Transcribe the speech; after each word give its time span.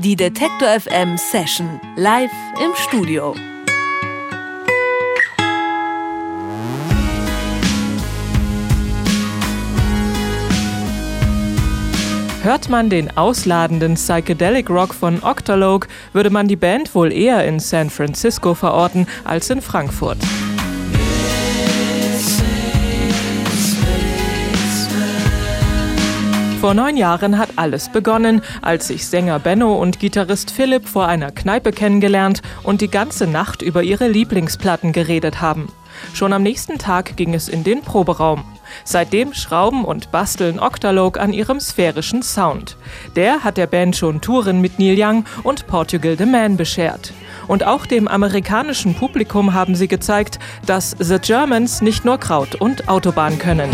Die 0.00 0.14
Detektor 0.14 0.68
FM 0.78 1.16
Session 1.18 1.80
live 1.96 2.30
im 2.64 2.70
Studio. 2.76 3.34
Hört 12.44 12.68
man 12.68 12.88
den 12.88 13.16
ausladenden 13.16 13.94
Psychedelic 13.94 14.70
Rock 14.70 14.94
von 14.94 15.20
Octalogue, 15.24 15.88
würde 16.12 16.30
man 16.30 16.46
die 16.46 16.54
Band 16.54 16.94
wohl 16.94 17.12
eher 17.12 17.44
in 17.44 17.58
San 17.58 17.90
Francisco 17.90 18.54
verorten 18.54 19.08
als 19.24 19.50
in 19.50 19.60
Frankfurt. 19.60 20.18
Vor 26.60 26.74
neun 26.74 26.96
Jahren 26.96 27.38
hat 27.38 27.50
alles 27.54 27.88
begonnen, 27.88 28.42
als 28.62 28.88
sich 28.88 29.06
Sänger 29.06 29.38
Benno 29.38 29.76
und 29.76 30.00
Gitarrist 30.00 30.50
Philipp 30.50 30.88
vor 30.88 31.06
einer 31.06 31.30
Kneipe 31.30 31.70
kennengelernt 31.70 32.42
und 32.64 32.80
die 32.80 32.90
ganze 32.90 33.28
Nacht 33.28 33.62
über 33.62 33.84
ihre 33.84 34.08
Lieblingsplatten 34.08 34.92
geredet 34.92 35.40
haben. 35.40 35.72
Schon 36.14 36.32
am 36.32 36.42
nächsten 36.42 36.76
Tag 36.76 37.16
ging 37.16 37.32
es 37.32 37.48
in 37.48 37.62
den 37.62 37.82
Proberaum. 37.82 38.42
Seitdem 38.82 39.34
schrauben 39.34 39.84
und 39.84 40.10
basteln 40.10 40.58
Octalogue 40.58 41.20
an 41.20 41.32
ihrem 41.32 41.60
sphärischen 41.60 42.24
Sound. 42.24 42.76
Der 43.14 43.44
hat 43.44 43.56
der 43.56 43.68
Band 43.68 43.94
schon 43.94 44.20
Touren 44.20 44.60
mit 44.60 44.80
Neil 44.80 44.96
Young 44.98 45.24
und 45.44 45.68
Portugal 45.68 46.16
the 46.18 46.26
Man 46.26 46.56
beschert. 46.56 47.12
Und 47.46 47.64
auch 47.64 47.86
dem 47.86 48.08
amerikanischen 48.08 48.94
Publikum 48.94 49.54
haben 49.54 49.76
sie 49.76 49.88
gezeigt, 49.88 50.40
dass 50.66 50.96
The 50.98 51.20
Germans 51.20 51.82
nicht 51.82 52.04
nur 52.04 52.18
Kraut 52.18 52.56
und 52.56 52.88
Autobahn 52.88 53.38
können. 53.38 53.70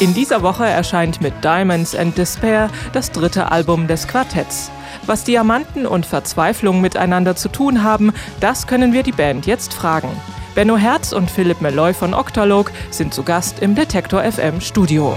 In 0.00 0.14
dieser 0.14 0.40
Woche 0.40 0.64
erscheint 0.64 1.20
mit 1.20 1.44
Diamonds 1.44 1.94
and 1.94 2.16
Despair 2.16 2.70
das 2.94 3.12
dritte 3.12 3.52
Album 3.52 3.86
des 3.86 4.08
Quartetts. 4.08 4.70
Was 5.04 5.24
Diamanten 5.24 5.84
und 5.84 6.06
Verzweiflung 6.06 6.80
miteinander 6.80 7.36
zu 7.36 7.50
tun 7.50 7.82
haben, 7.82 8.14
das 8.40 8.66
können 8.66 8.94
wir 8.94 9.02
die 9.02 9.12
Band 9.12 9.44
jetzt 9.44 9.74
fragen. 9.74 10.08
Benno 10.54 10.78
Herz 10.78 11.12
und 11.12 11.30
Philipp 11.30 11.60
Meloy 11.60 11.92
von 11.92 12.14
Octalog 12.14 12.72
sind 12.90 13.12
zu 13.12 13.24
Gast 13.24 13.60
im 13.60 13.74
Detektor 13.74 14.22
FM 14.22 14.62
Studio. 14.62 15.14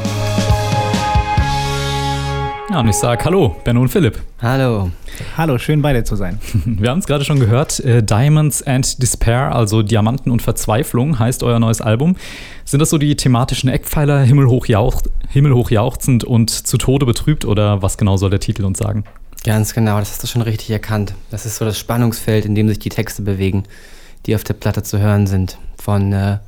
Ja, 2.74 2.80
und 2.80 2.88
ich 2.88 2.96
sage 2.96 3.24
Hallo, 3.24 3.56
Benno 3.64 3.82
und 3.82 3.90
Philipp. 3.90 4.20
Hallo. 4.42 4.90
Hallo, 5.38 5.60
schön 5.60 5.84
bei 5.84 5.94
dir 5.94 6.06
zu 6.06 6.16
sein. 6.16 6.40
Wir 6.66 6.90
haben 6.90 6.98
es 6.98 7.06
gerade 7.06 7.24
schon 7.24 7.40
gehört, 7.40 7.80
äh, 7.82 8.02
Diamonds 8.02 8.64
and 8.64 9.00
Despair, 9.00 9.54
also 9.54 9.84
Diamanten 9.84 10.32
und 10.32 10.42
Verzweiflung, 10.42 11.20
heißt 11.20 11.44
euer 11.44 11.60
neues 11.60 11.82
Album. 11.82 12.16
Sind 12.66 12.80
das 12.80 12.90
so 12.90 12.98
die 12.98 13.16
thematischen 13.16 13.70
Eckpfeiler, 13.70 14.22
himmelhoch, 14.22 14.66
jauch, 14.66 15.04
himmelhoch 15.30 15.70
jauchzend 15.70 16.24
und 16.24 16.50
zu 16.50 16.80
Tode 16.80 17.06
betrübt 17.06 17.46
oder 17.46 17.84
was 17.84 18.00
genau 18.00 18.18
soll 18.18 18.32
der 18.32 18.40
Titel 18.40 18.66
uns 18.66 18.80
sagen? 18.80 19.04
Ganz 19.44 19.76
genau, 19.76 20.00
das 20.00 20.10
hast 20.10 20.24
du 20.24 20.28
schon 20.28 20.42
richtig 20.42 20.72
erkannt. 20.72 21.14
Das 21.30 21.46
ist 21.46 21.58
so 21.58 21.66
das 21.66 21.78
Spannungsfeld, 21.78 22.44
in 22.44 22.56
dem 22.56 22.68
sich 22.70 22.80
die 22.80 22.90
Texte 22.90 23.22
bewegen, 23.22 23.66
die 24.26 24.34
auf 24.34 24.44
der 24.44 24.56
Platte 24.56 24.82
zu 24.82 24.98
hören 24.98 25.28
sind. 25.28 25.60
Von 25.78 26.12
äh, 26.12 26.40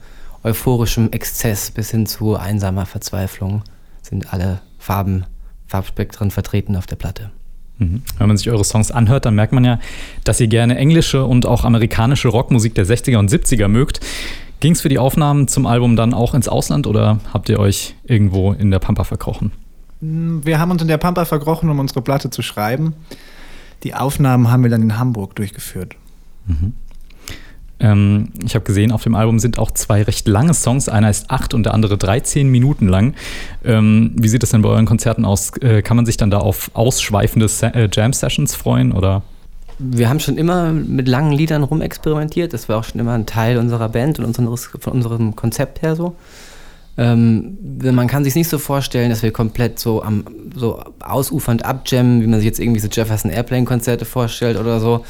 euphorischem 0.41 1.11
Exzess 1.11 1.69
bis 1.69 1.91
hin 1.91 2.07
zu 2.07 2.35
einsamer 2.35 2.87
Verzweiflung 2.87 3.61
sind 4.01 4.33
alle 4.33 4.61
Farben 4.79 5.27
Farbspektren 5.67 6.31
vertreten 6.31 6.75
auf 6.75 6.85
der 6.85 6.95
Platte. 6.95 7.31
Mhm. 7.77 8.03
Wenn 8.17 8.27
man 8.27 8.37
sich 8.37 8.49
eure 8.49 8.63
Songs 8.63 8.91
anhört, 8.91 9.25
dann 9.25 9.35
merkt 9.35 9.53
man 9.53 9.65
ja, 9.65 9.79
dass 10.23 10.39
ihr 10.39 10.47
gerne 10.47 10.77
englische 10.77 11.25
und 11.25 11.45
auch 11.45 11.65
amerikanische 11.65 12.29
Rockmusik 12.29 12.75
der 12.75 12.85
60er 12.85 13.17
und 13.17 13.29
70er 13.29 13.67
mögt. 13.67 13.99
Ging 14.59 14.73
es 14.73 14.81
für 14.81 14.89
die 14.89 14.99
Aufnahmen 14.99 15.47
zum 15.47 15.65
Album 15.65 15.95
dann 15.95 16.13
auch 16.13 16.33
ins 16.33 16.47
Ausland 16.47 16.87
oder 16.87 17.19
habt 17.33 17.49
ihr 17.49 17.59
euch 17.59 17.95
irgendwo 18.05 18.53
in 18.53 18.71
der 18.71 18.79
Pampa 18.79 19.03
verkrochen? 19.03 19.51
Wir 19.99 20.59
haben 20.59 20.71
uns 20.71 20.81
in 20.81 20.87
der 20.87 20.97
Pampa 20.97 21.25
verkrochen, 21.25 21.69
um 21.69 21.79
unsere 21.79 22.01
Platte 22.01 22.29
zu 22.29 22.41
schreiben. 22.41 22.93
Die 23.83 23.93
Aufnahmen 23.93 24.49
haben 24.49 24.63
wir 24.63 24.69
dann 24.69 24.81
in 24.81 24.97
Hamburg 24.97 25.35
durchgeführt. 25.35 25.95
Mhm. 26.47 26.73
Ähm, 27.79 28.29
ich 28.43 28.55
habe 28.55 28.65
gesehen, 28.65 28.91
auf 28.91 29.03
dem 29.03 29.15
Album 29.15 29.39
sind 29.39 29.59
auch 29.59 29.71
zwei 29.71 30.03
recht 30.03 30.27
lange 30.27 30.53
Songs. 30.53 30.89
Einer 30.89 31.09
ist 31.09 31.29
acht 31.29 31.53
und 31.53 31.63
der 31.63 31.73
andere 31.73 31.97
13 31.97 32.47
Minuten 32.47 32.87
lang. 32.87 33.15
Ähm, 33.63 34.11
wie 34.15 34.27
sieht 34.27 34.43
es 34.43 34.49
denn 34.49 34.61
bei 34.61 34.69
euren 34.69 34.85
Konzerten 34.85 35.25
aus? 35.25 35.57
Äh, 35.57 35.81
kann 35.81 35.97
man 35.97 36.05
sich 36.05 36.17
dann 36.17 36.31
da 36.31 36.39
auf 36.39 36.71
ausschweifende 36.73 37.47
Sa 37.47 37.67
äh, 37.67 37.89
Jam-Sessions 37.91 38.55
freuen 38.55 38.91
oder? 38.91 39.23
Wir 39.77 40.07
haben 40.07 40.21
schon 40.21 40.37
immer 40.37 40.71
mit 40.71 41.07
langen 41.07 41.33
Liedern 41.33 41.63
rumexperimentiert. 41.63 42.53
Das 42.53 42.69
war 42.69 42.77
auch 42.77 42.85
schon 42.85 43.01
immer 43.01 43.13
ein 43.13 43.25
Teil 43.25 43.57
unserer 43.57 43.89
Band 43.89 44.19
und 44.19 44.25
unseres, 44.25 44.69
von 44.79 44.93
unserem 44.93 45.35
Konzept 45.35 45.81
her 45.81 45.95
so. 45.95 46.15
Ähm, 46.97 47.57
man 47.81 48.07
kann 48.07 48.23
sich 48.23 48.35
nicht 48.35 48.47
so 48.47 48.57
vorstellen, 48.57 49.09
dass 49.09 49.21
wir 49.21 49.31
komplett 49.31 49.79
so 49.79 50.01
am 50.01 50.23
so 50.55 50.81
ausufernd 51.01 51.65
abjammen, 51.65 52.21
wie 52.21 52.27
man 52.27 52.39
sich 52.39 52.45
jetzt 52.45 52.59
irgendwie 52.59 52.79
so 52.79 52.87
Jefferson 52.87 53.29
Airplane 53.31 53.65
Konzerte 53.65 54.05
vorstellt 54.05 54.57
oder 54.57 54.79
so, 54.79 55.03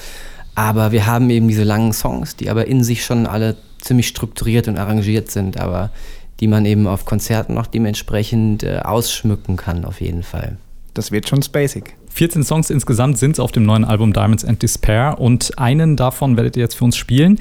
aber 0.55 0.91
wir 0.91 1.05
haben 1.05 1.29
eben 1.29 1.47
diese 1.47 1.63
langen 1.63 1.93
Songs, 1.93 2.35
die 2.35 2.49
aber 2.49 2.67
in 2.67 2.83
sich 2.83 3.05
schon 3.05 3.27
alle 3.27 3.57
ziemlich 3.79 4.07
strukturiert 4.07 4.67
und 4.67 4.77
arrangiert 4.77 5.29
sind, 5.29 5.59
aber 5.59 5.91
die 6.39 6.47
man 6.47 6.65
eben 6.65 6.87
auf 6.87 7.05
Konzerten 7.05 7.53
noch 7.53 7.67
dementsprechend 7.67 8.63
äh, 8.63 8.79
ausschmücken 8.83 9.57
kann, 9.57 9.85
auf 9.85 10.01
jeden 10.01 10.23
Fall. 10.23 10.57
Das 10.93 11.11
wird 11.11 11.29
schon 11.29 11.41
basic. 11.51 11.95
14 12.09 12.43
Songs 12.43 12.69
insgesamt 12.69 13.17
sind 13.17 13.31
es 13.31 13.39
auf 13.39 13.51
dem 13.51 13.63
neuen 13.63 13.83
Album 13.83 14.13
Diamonds 14.13 14.45
and 14.45 14.63
Despair 14.63 15.19
und 15.19 15.57
einen 15.59 15.97
davon 15.97 16.37
werdet 16.37 16.55
ihr 16.55 16.63
jetzt 16.63 16.75
für 16.75 16.85
uns 16.85 16.95
spielen. 16.95 17.39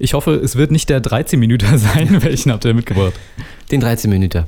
Ich 0.00 0.14
hoffe, 0.14 0.34
es 0.34 0.56
wird 0.56 0.72
nicht 0.72 0.88
der 0.88 1.02
13-Minüter 1.02 1.78
sein. 1.78 2.22
Welchen 2.22 2.52
habt 2.52 2.64
ihr 2.64 2.74
mitgebracht? 2.74 3.14
Den 3.70 3.82
13-Minüter. 3.82 4.46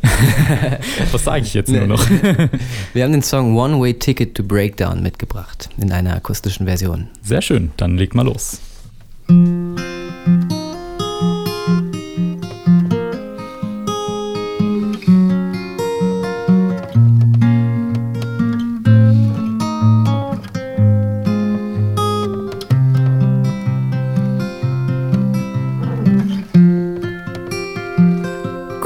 Was 1.13 1.25
sage 1.25 1.43
ich 1.45 1.53
jetzt 1.53 1.69
nur 1.71 1.87
noch? 1.87 2.09
Wir 2.95 3.05
haben 3.05 3.13
den 3.13 3.23
Song 3.23 3.55
One 3.55 3.79
Way 3.79 3.95
Ticket 3.95 4.35
to 4.35 4.43
Breakdown 4.43 5.03
mitgebracht, 5.03 5.69
in 5.77 5.93
einer 5.93 6.15
akustischen 6.17 6.67
Version. 6.67 7.09
Sehr 7.23 7.43
schön, 7.43 7.71
dann 7.77 7.99
leg 7.99 8.15
mal 8.15 8.25
los. 8.25 8.61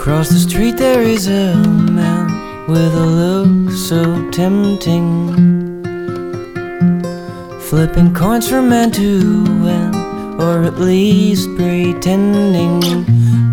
Across 0.05 0.29
the 0.29 0.39
street 0.39 0.77
there 0.77 1.01
is 1.01 1.29
a 1.29 1.57
man 1.91 2.27
with 2.69 2.95
a 2.95 3.07
look 3.07 3.71
so 3.71 4.31
tempting. 4.31 5.09
Flipping 7.59 8.13
coins 8.13 8.47
from 8.47 8.71
end 8.71 8.93
to 8.97 9.47
end, 9.67 9.95
or 10.43 10.63
at 10.65 10.79
least 10.79 11.49
pretending. 11.57 12.85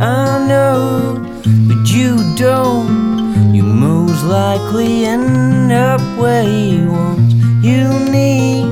I 0.02 0.46
know, 0.46 1.24
but 1.70 1.88
you 1.88 2.18
don't. 2.36 3.56
You 3.56 3.64
most 3.64 4.22
likely 4.26 5.06
end 5.06 5.72
up 5.72 6.02
where 6.20 6.44
he 6.44 6.86
wants. 6.86 7.34
You 7.64 7.88
need 8.12 8.71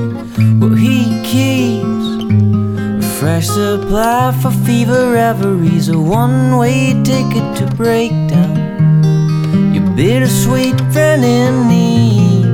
Fresh 3.40 3.54
supply 3.54 4.38
for 4.42 4.50
fever 4.66 5.12
reveries, 5.12 5.88
a 5.88 5.98
one 5.98 6.58
way 6.58 6.92
ticket 7.02 7.56
to 7.56 7.74
breakdown. 7.74 9.72
Your 9.72 9.88
bittersweet 9.96 10.78
friend 10.92 11.24
in 11.24 11.66
need. 11.66 12.44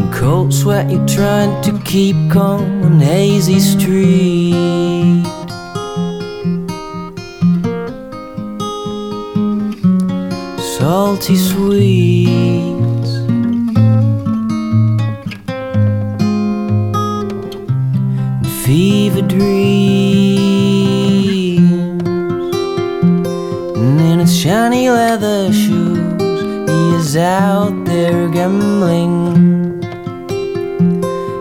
In 0.00 0.10
cold 0.12 0.52
sweat, 0.52 0.90
you're 0.90 1.06
trying 1.06 1.62
to 1.62 1.78
keep 1.84 2.16
calm 2.28 2.82
on 2.82 2.98
hazy 2.98 3.60
street. 3.60 5.22
Salty 10.76 11.36
sweets. 11.36 12.77
Shiny 24.68 24.90
leather 24.90 25.50
shoes, 25.50 26.68
he 26.68 26.94
is 26.96 27.16
out 27.16 27.72
there 27.86 28.28
gambling. 28.28 29.80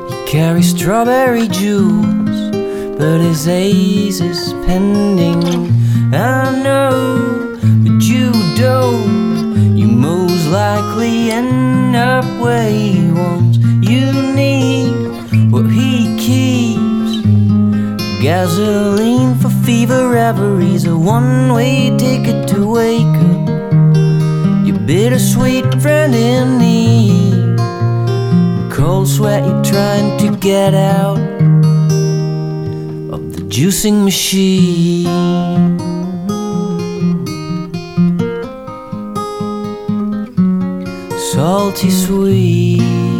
He 0.08 0.32
carries 0.32 0.70
strawberry 0.70 1.50
juice, 1.50 2.52
but 2.98 3.20
his 3.20 3.46
ace 3.50 4.22
is 4.22 4.54
pending. 4.66 5.44
I 6.14 6.58
know, 6.64 7.60
but 7.84 8.02
you 8.02 8.32
don't. 8.56 9.76
You 9.76 9.88
most 9.88 10.48
likely 10.48 11.30
end 11.30 11.98
up 11.98 12.24
where 12.40 12.72
he 12.72 13.12
wants. 13.12 13.47
Gasoline 18.40 19.34
for 19.40 19.50
fever 19.66 20.10
reveries, 20.10 20.86
a 20.86 20.96
one 20.96 21.52
way 21.54 21.90
ticket 21.98 22.48
to 22.50 22.70
wake 22.70 23.18
up. 23.32 23.50
a 25.12 25.18
sweet 25.18 25.66
friend 25.82 26.14
in 26.14 26.60
need. 26.60 27.58
Cold 28.72 29.08
sweat, 29.08 29.44
you're 29.44 29.64
trying 29.64 30.20
to 30.20 30.38
get 30.38 30.76
out 30.76 31.18
of 33.12 33.22
the 33.34 33.42
juicing 33.50 34.04
machine. 34.04 35.08
Salty 41.32 41.90
sweets. 41.90 43.17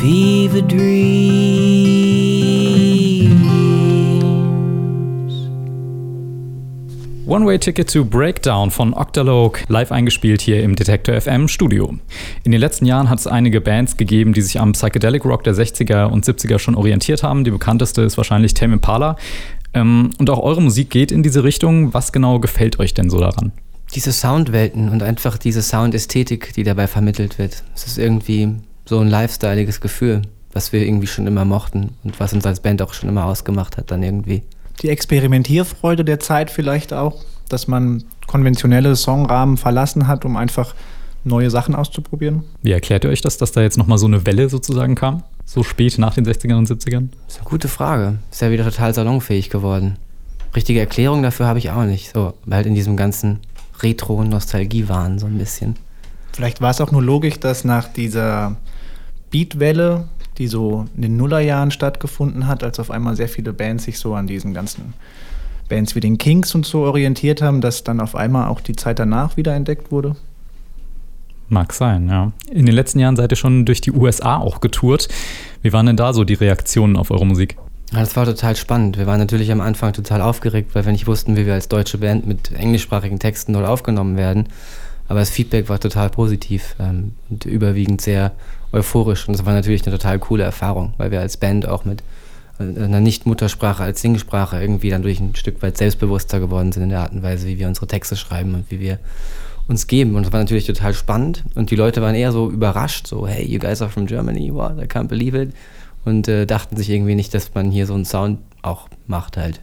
Fever 0.00 0.62
dreams. 0.62 1.88
One-Way 7.26 7.58
Ticket 7.58 7.92
to 7.92 8.04
Breakdown 8.04 8.70
von 8.70 8.94
Octalogue, 8.94 9.58
live 9.66 9.90
eingespielt 9.90 10.40
hier 10.40 10.62
im 10.62 10.76
Detector 10.76 11.20
FM 11.20 11.48
Studio. 11.48 11.98
In 12.44 12.52
den 12.52 12.60
letzten 12.60 12.86
Jahren 12.86 13.10
hat 13.10 13.18
es 13.18 13.26
einige 13.26 13.60
Bands 13.60 13.96
gegeben, 13.96 14.34
die 14.34 14.40
sich 14.40 14.60
am 14.60 14.70
Psychedelic 14.70 15.24
Rock 15.24 15.42
der 15.42 15.54
60er 15.54 16.04
und 16.04 16.24
70er 16.24 16.60
schon 16.60 16.76
orientiert 16.76 17.24
haben. 17.24 17.42
Die 17.42 17.50
bekannteste 17.50 18.02
ist 18.02 18.16
wahrscheinlich 18.16 18.54
Tame 18.54 18.74
Impala. 18.74 19.16
Ähm, 19.74 20.10
und 20.18 20.30
auch 20.30 20.38
eure 20.38 20.62
Musik 20.62 20.90
geht 20.90 21.10
in 21.10 21.24
diese 21.24 21.42
Richtung. 21.42 21.92
Was 21.92 22.12
genau 22.12 22.38
gefällt 22.38 22.78
euch 22.78 22.94
denn 22.94 23.10
so 23.10 23.18
daran? 23.18 23.50
Diese 23.96 24.12
Soundwelten 24.12 24.90
und 24.90 25.02
einfach 25.02 25.38
diese 25.38 25.60
Soundästhetik, 25.60 26.52
die 26.52 26.62
dabei 26.62 26.86
vermittelt 26.86 27.40
wird. 27.40 27.64
Es 27.74 27.84
ist 27.84 27.98
irgendwie 27.98 28.54
so 28.88 29.00
ein 29.00 29.08
lifestyleiges 29.08 29.80
Gefühl, 29.80 30.22
was 30.52 30.72
wir 30.72 30.80
irgendwie 30.80 31.06
schon 31.06 31.26
immer 31.26 31.44
mochten 31.44 31.90
und 32.04 32.18
was 32.18 32.32
uns 32.32 32.46
als 32.46 32.60
Band 32.60 32.80
auch 32.80 32.94
schon 32.94 33.08
immer 33.08 33.26
ausgemacht 33.26 33.76
hat 33.76 33.90
dann 33.90 34.02
irgendwie. 34.02 34.42
Die 34.80 34.88
Experimentierfreude 34.88 36.04
der 36.04 36.20
Zeit 36.20 36.50
vielleicht 36.50 36.92
auch, 36.94 37.22
dass 37.48 37.68
man 37.68 38.04
konventionelle 38.26 38.96
Songrahmen 38.96 39.56
verlassen 39.56 40.06
hat, 40.06 40.24
um 40.24 40.36
einfach 40.36 40.74
neue 41.24 41.50
Sachen 41.50 41.74
auszuprobieren. 41.74 42.44
Wie 42.62 42.72
erklärt 42.72 43.04
ihr 43.04 43.10
euch 43.10 43.20
das, 43.20 43.36
dass 43.36 43.52
da 43.52 43.60
jetzt 43.60 43.76
nochmal 43.76 43.98
so 43.98 44.06
eine 44.06 44.24
Welle 44.24 44.48
sozusagen 44.48 44.94
kam? 44.94 45.22
So 45.44 45.62
spät 45.62 45.98
nach 45.98 46.14
den 46.14 46.24
60ern 46.24 46.56
und 46.56 46.68
70ern? 46.68 47.08
Das 47.26 47.34
ist 47.34 47.40
eine 47.40 47.50
gute 47.50 47.68
Frage. 47.68 48.18
Ist 48.30 48.40
ja 48.40 48.50
wieder 48.50 48.64
total 48.64 48.94
salonfähig 48.94 49.50
geworden. 49.50 49.96
Richtige 50.56 50.80
Erklärung 50.80 51.22
dafür 51.22 51.46
habe 51.46 51.58
ich 51.58 51.70
auch 51.70 51.84
nicht. 51.84 52.14
So, 52.14 52.32
halt 52.50 52.66
in 52.66 52.74
diesem 52.74 52.96
ganzen 52.96 53.40
Retro-Nostalgie-Wahn 53.82 55.18
so 55.18 55.26
ein 55.26 55.36
bisschen. 55.36 55.76
Vielleicht 56.32 56.60
war 56.60 56.70
es 56.70 56.80
auch 56.80 56.92
nur 56.92 57.02
logisch, 57.02 57.40
dass 57.40 57.64
nach 57.64 57.88
dieser 57.88 58.56
Beatwelle, 59.30 60.08
die 60.38 60.46
so 60.46 60.86
in 60.96 61.02
den 61.02 61.16
Nullerjahren 61.16 61.70
stattgefunden 61.70 62.46
hat, 62.46 62.62
als 62.62 62.78
auf 62.78 62.90
einmal 62.90 63.16
sehr 63.16 63.28
viele 63.28 63.52
Bands 63.52 63.84
sich 63.84 63.98
so 63.98 64.14
an 64.14 64.26
diesen 64.26 64.54
ganzen 64.54 64.94
Bands 65.68 65.94
wie 65.94 66.00
den 66.00 66.18
Kings 66.18 66.54
und 66.54 66.64
so 66.64 66.80
orientiert 66.80 67.42
haben, 67.42 67.60
dass 67.60 67.84
dann 67.84 68.00
auf 68.00 68.14
einmal 68.14 68.48
auch 68.48 68.60
die 68.60 68.76
Zeit 68.76 68.98
danach 68.98 69.36
wieder 69.36 69.54
entdeckt 69.54 69.92
wurde. 69.92 70.16
Mag 71.50 71.72
sein, 71.72 72.08
ja. 72.08 72.32
In 72.50 72.66
den 72.66 72.74
letzten 72.74 72.98
Jahren 72.98 73.16
seid 73.16 73.32
ihr 73.32 73.36
schon 73.36 73.64
durch 73.64 73.80
die 73.80 73.92
USA 73.92 74.38
auch 74.38 74.60
getourt. 74.60 75.08
Wie 75.62 75.72
waren 75.72 75.86
denn 75.86 75.96
da 75.96 76.12
so 76.12 76.24
die 76.24 76.34
Reaktionen 76.34 76.96
auf 76.96 77.10
eure 77.10 77.26
Musik? 77.26 77.56
Ja, 77.92 78.00
das 78.00 78.16
war 78.16 78.26
total 78.26 78.54
spannend. 78.54 78.98
Wir 78.98 79.06
waren 79.06 79.18
natürlich 79.18 79.50
am 79.50 79.62
Anfang 79.62 79.94
total 79.94 80.20
aufgeregt, 80.20 80.74
weil 80.74 80.84
wir 80.84 80.92
nicht 80.92 81.06
wussten, 81.06 81.36
wie 81.36 81.46
wir 81.46 81.54
als 81.54 81.68
deutsche 81.68 81.98
Band 81.98 82.26
mit 82.26 82.52
englischsprachigen 82.52 83.18
Texten 83.18 83.54
dort 83.54 83.66
aufgenommen 83.66 84.18
werden. 84.18 84.48
Aber 85.08 85.20
das 85.20 85.30
Feedback 85.30 85.68
war 85.68 85.80
total 85.80 86.10
positiv 86.10 86.76
ähm, 86.78 87.12
und 87.30 87.46
überwiegend 87.46 88.00
sehr 88.00 88.32
euphorisch. 88.72 89.26
Und 89.26 89.36
das 89.36 89.46
war 89.46 89.54
natürlich 89.54 89.86
eine 89.86 89.96
total 89.96 90.18
coole 90.18 90.44
Erfahrung, 90.44 90.92
weil 90.98 91.10
wir 91.10 91.20
als 91.20 91.36
Band 91.38 91.66
auch 91.66 91.84
mit 91.84 92.02
äh, 92.58 92.62
einer 92.62 93.00
Nicht-Muttersprache 93.00 93.82
als 93.82 94.02
Singsprache 94.02 94.60
irgendwie 94.60 94.90
dann 94.90 95.02
durch 95.02 95.18
ein 95.18 95.34
Stück 95.34 95.62
weit 95.62 95.78
selbstbewusster 95.78 96.40
geworden 96.40 96.72
sind 96.72 96.84
in 96.84 96.88
der 96.90 97.00
Art 97.00 97.12
und 97.12 97.22
Weise, 97.22 97.46
wie 97.46 97.58
wir 97.58 97.68
unsere 97.68 97.86
Texte 97.86 98.16
schreiben 98.16 98.54
und 98.54 98.70
wie 98.70 98.80
wir 98.80 98.98
uns 99.66 99.86
geben. 99.86 100.14
Und 100.14 100.24
das 100.24 100.32
war 100.32 100.40
natürlich 100.40 100.66
total 100.66 100.94
spannend. 100.94 101.44
Und 101.54 101.70
die 101.70 101.76
Leute 101.76 102.02
waren 102.02 102.14
eher 102.14 102.32
so 102.32 102.50
überrascht, 102.50 103.06
so, 103.06 103.26
hey, 103.26 103.44
you 103.44 103.58
guys 103.58 103.80
are 103.80 103.90
from 103.90 104.06
Germany, 104.06 104.52
what, 104.52 104.78
I 104.78 104.86
can't 104.86 105.08
believe 105.08 105.40
it. 105.40 105.54
Und 106.04 106.28
äh, 106.28 106.46
dachten 106.46 106.76
sich 106.76 106.90
irgendwie 106.90 107.14
nicht, 107.14 107.34
dass 107.34 107.54
man 107.54 107.70
hier 107.70 107.86
so 107.86 107.94
einen 107.94 108.04
Sound 108.04 108.40
auch 108.62 108.88
macht 109.06 109.36
halt. 109.36 109.60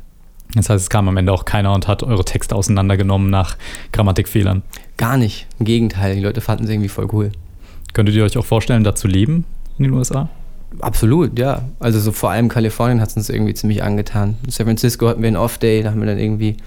Das 0.53 0.69
heißt, 0.69 0.83
es 0.83 0.89
kam 0.89 1.07
am 1.07 1.17
Ende 1.17 1.33
auch 1.33 1.45
keiner 1.45 1.73
und 1.73 1.87
hat 1.87 2.03
eure 2.03 2.23
Texte 2.23 2.55
auseinandergenommen 2.55 3.29
nach 3.29 3.57
Grammatikfehlern. 3.91 4.61
Gar 4.97 5.17
nicht. 5.17 5.47
Im 5.59 5.65
Gegenteil, 5.65 6.15
die 6.15 6.21
Leute 6.21 6.41
fanden 6.41 6.63
es 6.65 6.69
irgendwie 6.69 6.89
voll 6.89 7.07
cool. 7.11 7.31
Könntet 7.93 8.15
ihr 8.15 8.23
euch 8.23 8.37
auch 8.37 8.45
vorstellen, 8.45 8.83
da 8.83 8.95
zu 8.95 9.07
leben 9.07 9.45
in 9.77 9.85
den 9.85 9.93
USA? 9.93 10.29
Absolut, 10.79 11.37
ja. 11.39 11.63
Also 11.79 11.99
so 11.99 12.11
vor 12.11 12.31
allem 12.31 12.49
Kalifornien 12.49 13.01
hat 13.01 13.09
es 13.09 13.15
uns 13.15 13.29
irgendwie 13.29 13.53
ziemlich 13.53 13.83
angetan. 13.83 14.37
In 14.45 14.51
San 14.51 14.65
Francisco 14.65 15.07
hatten 15.07 15.21
wir 15.21 15.27
einen 15.27 15.37
Off-Day, 15.37 15.83
da 15.83 15.91
haben 15.91 15.99
wir 16.01 16.07
dann 16.07 16.19
irgendwie 16.19 16.57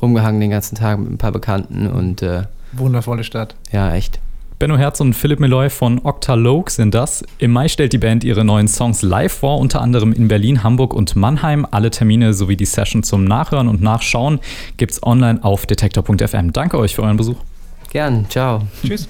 rumgehangen 0.00 0.40
den 0.40 0.50
ganzen 0.50 0.76
Tag 0.76 0.98
mit 0.98 1.10
ein 1.10 1.18
paar 1.18 1.32
Bekannten 1.32 1.86
und 1.86 2.22
äh, 2.22 2.44
Wundervolle 2.72 3.24
Stadt. 3.24 3.54
ja, 3.72 3.94
echt. 3.94 4.20
Benno 4.58 4.78
Herz 4.78 5.00
und 5.00 5.12
Philipp 5.12 5.38
Meloy 5.38 5.68
von 5.68 6.00
Octalogue 6.02 6.70
sind 6.70 6.94
das. 6.94 7.22
Im 7.36 7.52
Mai 7.52 7.68
stellt 7.68 7.92
die 7.92 7.98
Band 7.98 8.24
ihre 8.24 8.42
neuen 8.42 8.68
Songs 8.68 9.02
live 9.02 9.32
vor, 9.32 9.58
unter 9.58 9.82
anderem 9.82 10.14
in 10.14 10.28
Berlin, 10.28 10.62
Hamburg 10.62 10.94
und 10.94 11.14
Mannheim. 11.14 11.66
Alle 11.70 11.90
Termine 11.90 12.32
sowie 12.32 12.56
die 12.56 12.64
Session 12.64 13.02
zum 13.02 13.24
Nachhören 13.24 13.68
und 13.68 13.82
Nachschauen 13.82 14.40
gibt's 14.78 15.02
online 15.02 15.44
auf 15.44 15.66
detektor.fm. 15.66 16.54
Danke 16.54 16.78
euch 16.78 16.94
für 16.94 17.02
euren 17.02 17.18
Besuch. 17.18 17.36
Gern, 17.96 18.28
ciao. 18.28 18.60
Tschüss. 18.84 19.08